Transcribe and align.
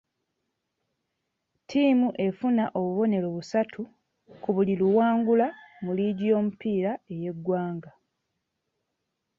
Ttiimu 1.61 2.07
efuna 2.25 2.63
obubonero 2.79 3.27
busatu 3.35 3.81
ku 4.41 4.49
buli 4.55 4.73
luwangula 4.81 5.47
mu 5.83 5.91
liigi 5.97 6.25
y'omupiira 6.31 6.91
ey'eggwanga. 7.13 7.91